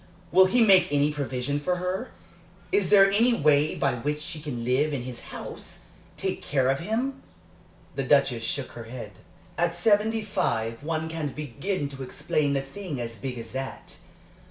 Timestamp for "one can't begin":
10.83-11.87